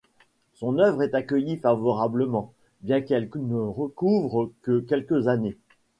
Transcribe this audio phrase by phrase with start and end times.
[0.55, 5.59] Son œuvre est accueillie favorablement, bien qu'elle ne recouvre que quelques années.